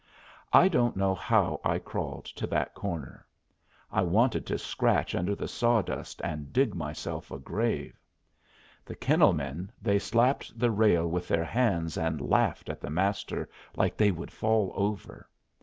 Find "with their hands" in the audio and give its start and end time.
11.07-11.99